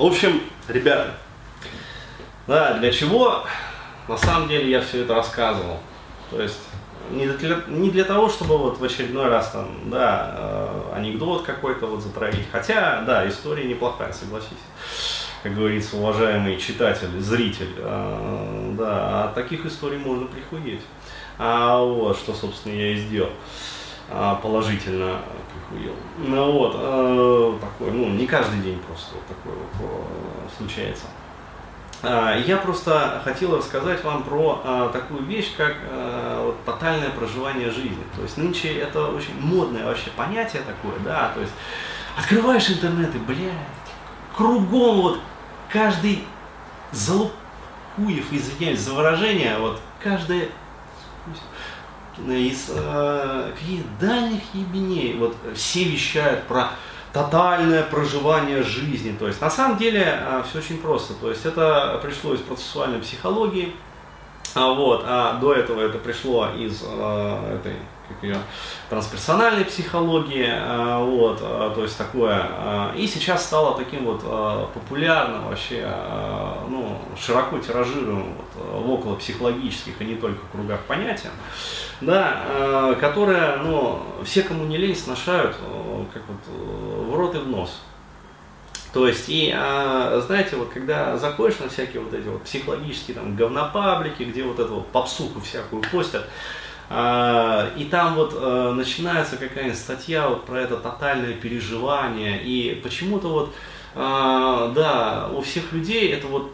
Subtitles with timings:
[0.00, 1.10] В общем, ребята,
[2.46, 3.44] да, для чего
[4.08, 5.76] на самом деле я все это рассказывал.
[6.30, 6.58] То есть
[7.10, 11.84] не для, не для того, чтобы вот в очередной раз там, да, э, анекдот какой-то
[11.84, 12.46] вот затравить.
[12.50, 14.48] Хотя, да, история неплохая, согласись.
[15.42, 20.80] Как говорится, уважаемый читатель, зритель, э, да, от таких историй можно прихуеть.
[21.36, 23.32] А вот, что, собственно, я и сделал.
[24.12, 25.18] А, положительно
[25.70, 25.94] прихуел.
[26.18, 31.06] Ну вот, э, такой, ну, не каждый день просто такое вот э, случается.
[32.02, 37.70] А, я просто хотел рассказать вам про а, такую вещь, как а, вот, тотальное проживание
[37.70, 38.02] жизни.
[38.16, 41.52] То есть нынче это очень модное вообще понятие такое, да, то есть
[42.16, 43.52] открываешь интернет и, блядь,
[44.36, 45.20] кругом вот
[45.68, 46.24] каждый
[46.90, 50.48] залупуев, извиняюсь за выражение, вот каждая
[52.28, 56.70] из э, каких дальних ебеней, вот все вещают про
[57.12, 59.14] тотальное проживание жизни.
[59.18, 61.14] То есть на самом деле а, все очень просто.
[61.14, 63.74] То есть это пришло из процессуальной психологии,
[64.54, 67.74] а, вот, а до этого это пришло из а, этой
[68.08, 68.38] как ее,
[68.88, 74.66] трансперсональной психологии, а, вот, а, то есть такое, а, и сейчас стало таким вот а,
[74.74, 81.30] популярным вообще, а, ну, широко тиражируемым вот, в около психологических и не только кругах понятием
[82.00, 87.34] да, э, которая, ну, все, кому не лень, сношают, э, как вот, э, в рот
[87.34, 87.80] и в нос.
[88.92, 93.36] То есть, и, а, знаете, вот когда заходишь на всякие вот эти вот психологические там
[93.36, 96.28] говнопаблики, где вот эту вот попсуху всякую постят,
[96.88, 103.28] а, и там вот а, начинается какая-нибудь статья вот про это тотальное переживание, и почему-то
[103.28, 103.54] вот,
[103.94, 106.50] а, да, у всех людей это вот,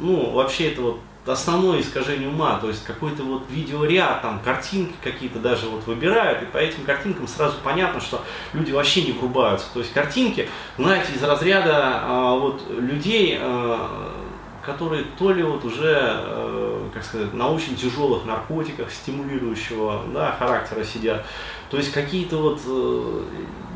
[0.00, 1.00] ну, вообще это вот
[1.32, 6.46] основное искажение ума, то есть какой-то вот видеоряд, там картинки какие-то даже вот выбирают, и
[6.46, 8.22] по этим картинкам сразу понятно, что
[8.52, 9.66] люди вообще не врубаются.
[9.72, 14.12] То есть картинки, знаете, из разряда а, вот людей, а,
[14.64, 20.84] которые то ли вот уже, а, как сказать, на очень тяжелых наркотиках стимулирующего да, характера
[20.84, 21.24] сидят,
[21.70, 23.22] то есть какие-то вот, э,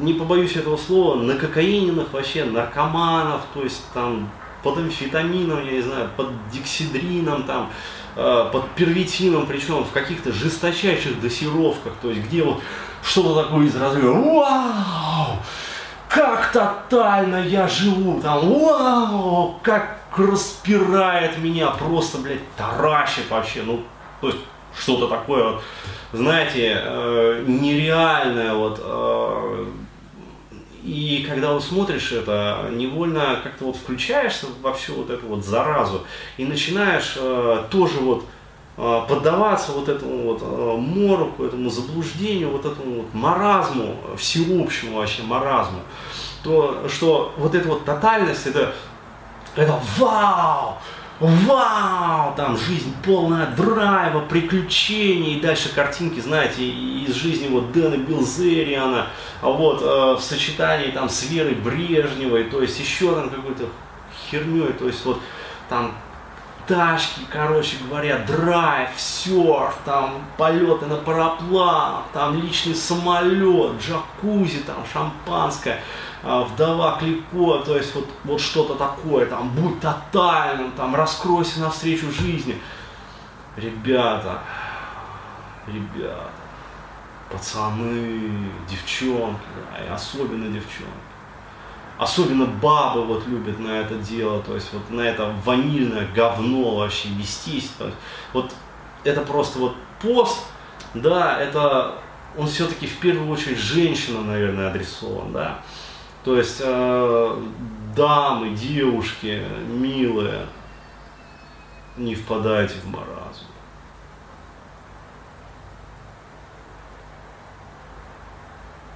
[0.00, 4.30] не побоюсь этого слова, на кокаиненных вообще наркоманов, то есть там
[4.66, 7.70] под амфетамином, я не знаю, под диксидрином, там,
[8.16, 12.60] э, под первитином, причем в каких-то жесточайших дозировках, то есть где вот
[13.00, 15.36] что-то такое из разряда «Вау!
[16.08, 19.60] Как тотально я живу!» там «Вау!
[19.62, 23.84] Как распирает меня!» Просто, блядь, таращит вообще, ну,
[24.20, 24.40] то есть
[24.76, 25.62] что-то такое вот,
[26.12, 29.45] знаете, э, нереальное вот, э,
[30.86, 36.06] и когда вот смотришь это, невольно как-то вот включаешься во всю вот эту вот заразу
[36.36, 38.24] и начинаешь э, тоже вот
[38.76, 45.24] э, поддаваться вот этому вот э, мороку, этому заблуждению, вот этому вот маразму, всеобщему вообще
[45.24, 45.80] маразму,
[46.44, 48.72] то что вот эта вот тотальность, это,
[49.56, 50.78] это вау,
[51.20, 59.06] вау, там жизнь полная драйва, приключений, и дальше картинки, знаете, из жизни вот Дэна Билзериана,
[59.40, 63.64] а вот э, в сочетании там с Верой Брежневой, то есть еще там какой-то
[64.30, 65.20] херней, то есть вот
[65.68, 65.92] там
[66.66, 75.80] тачки, короче говоря, драйв, серф, там полеты на парапланах, там личный самолет, джакузи, там шампанское.
[76.22, 82.10] А, вдова Клико, то есть вот, вот что-то такое, там, будь тотальным, там, раскройся навстречу
[82.10, 82.60] жизни.
[83.56, 84.40] Ребята,
[85.68, 86.30] ребята,
[87.30, 91.15] пацаны, девчонки, да, и особенно девчонки.
[91.98, 97.08] Особенно бабы вот любят на это дело, то есть вот на это ванильное говно вообще
[97.08, 97.70] вестись.
[97.78, 97.96] То есть,
[98.34, 98.52] вот
[99.02, 100.44] это просто вот пост,
[100.92, 101.94] да, это
[102.36, 105.60] он все-таки в первую очередь женщинам, наверное, адресован, да.
[106.22, 107.42] То есть э,
[107.96, 110.46] дамы, девушки, милые,
[111.96, 113.44] не впадайте в маразм.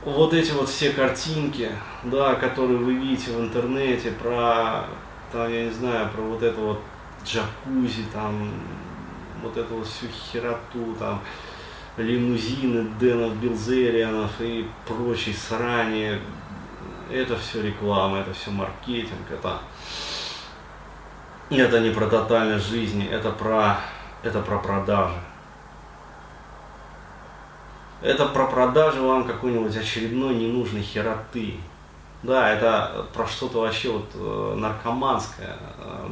[0.04, 1.70] Вот эти вот все картинки,
[2.04, 4.86] да, которые вы видите в интернете про,
[5.30, 6.80] там, я не знаю, про вот это вот
[7.22, 8.50] джакузи, там,
[9.42, 11.20] вот эту вот всю хероту, там,
[11.98, 16.18] лимузины Дэнов Билзерианов и прочей срани,
[17.10, 19.58] это все реклама, это все маркетинг, это,
[21.50, 23.78] это не про тотальность жизни, это про,
[24.22, 25.18] это про продажи.
[28.02, 31.54] Это про продажи вам какой-нибудь очередной ненужной хероты.
[32.22, 35.56] Да, это про что-то вообще вот э, наркоманское.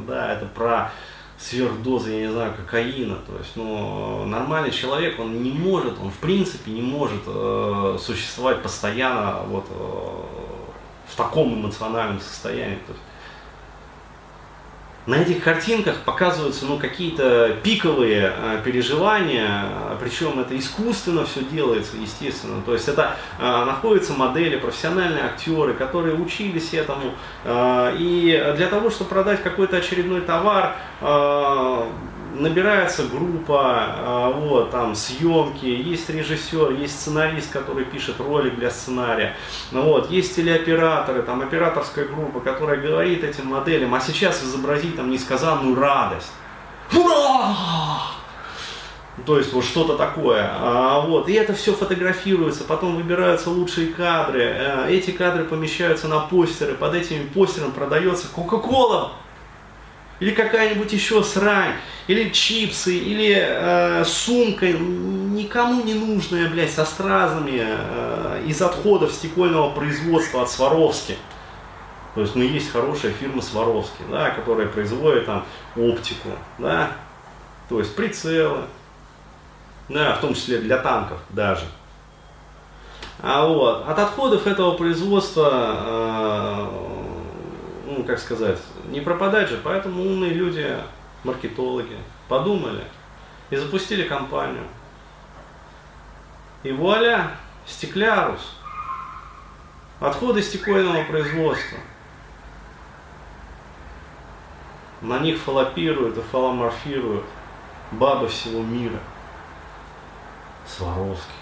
[0.07, 0.91] Да, это про
[1.39, 3.15] сверхдозы, я не знаю, кокаина.
[3.15, 8.61] То есть, ну, нормальный человек, он не может, он в принципе не может э, существовать
[8.61, 12.79] постоянно вот, э, в таком эмоциональном состоянии.
[12.85, 13.03] То есть,
[15.09, 19.65] на этих картинках показываются ну, какие-то пиковые э, переживания,
[19.99, 22.61] причем это искусственно все делается, естественно.
[22.61, 27.15] То есть это э, находятся модели, профессиональные актеры, которые учились этому.
[27.43, 31.83] Э, и для того, чтобы продать какой-то очередной товар, э,
[32.39, 39.35] набирается группа, а, вот, там, съемки, есть режиссер, есть сценарист, который пишет ролик для сценария,
[39.71, 45.09] ну, вот, есть телеоператоры, там, операторская группа, которая говорит этим моделям, а сейчас изобразить там
[45.09, 46.31] несказанную радость.
[46.95, 48.19] Ура!
[49.25, 50.49] То есть вот что-то такое.
[50.49, 51.27] А, вот.
[51.27, 54.41] И это все фотографируется, потом выбираются лучшие кадры.
[54.41, 59.11] Э, эти кадры помещаются на постеры, под этими постерами продается Кока-Кола
[60.19, 61.73] или какая-нибудь еще срань,
[62.07, 69.71] или чипсы, или э, сумка никому не нужная, блядь, со стразами э, из отходов стекольного
[69.71, 71.15] производства от Сваровски.
[72.15, 75.45] То есть, ну, есть хорошая фирма Сваровски, да, которая производит там
[75.77, 76.91] оптику, да,
[77.69, 78.63] то есть прицелы,
[79.87, 81.65] да, в том числе для танков даже.
[83.21, 86.08] А вот, от отходов этого производства э,
[87.99, 90.73] ну, как сказать, не пропадать же, поэтому умные люди,
[91.25, 91.97] маркетологи,
[92.29, 92.85] подумали
[93.49, 94.63] и запустили компанию.
[96.63, 97.31] И вуаля,
[97.65, 98.55] стеклярус,
[99.99, 101.77] отходы стекольного производства.
[105.01, 107.25] На них фалопируют и фаломорфируют
[107.91, 108.99] бабы всего мира.
[110.65, 111.33] Сваровский.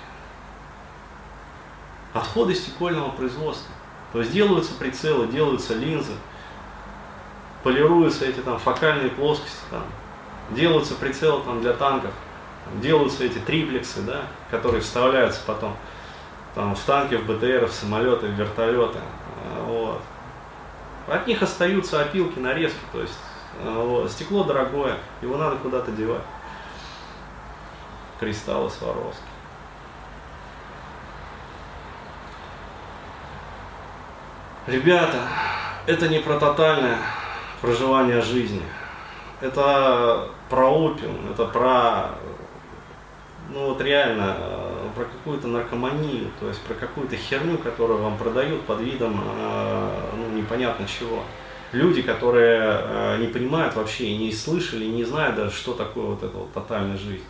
[2.14, 3.72] Отходы стекольного производства.
[4.12, 6.14] То есть делаются прицелы, делаются линзы,
[7.68, 9.84] полируются эти там фокальные плоскости, там,
[10.52, 12.12] делаются прицелы там, для танков,
[12.76, 15.76] делаются эти триплексы, да, которые вставляются потом
[16.56, 19.00] там, в танки, в БТР, в самолеты, в вертолеты.
[19.66, 20.02] Вот.
[21.10, 23.20] От них остаются опилки, нарезки, то есть
[23.62, 24.10] вот.
[24.10, 26.24] стекло дорогое, его надо куда-то девать.
[28.18, 29.22] Кристаллы Сваровски.
[34.68, 35.28] Ребята,
[35.86, 36.98] это не про тотальное
[37.62, 38.62] проживания жизни.
[39.42, 42.10] Это про опиум, это про,
[43.54, 48.64] ну вот реально, э, про какую-то наркоманию, то есть про какую-то херню, которую вам продают
[48.64, 51.24] под видом, э, ну, непонятно чего.
[51.72, 56.36] Люди, которые э, не понимают вообще не слышали, не знают даже, что такое вот эта
[56.36, 57.26] вот тотальная жизнь.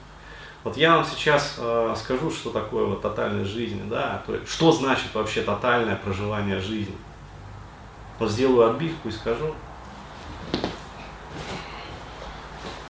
[0.63, 1.59] Вот я вам сейчас
[1.95, 6.95] скажу, что такое вот тотальная жизнь, да, то есть, что значит вообще тотальное проживание жизни.
[8.19, 9.53] Вот сделаю отбивку и скажу.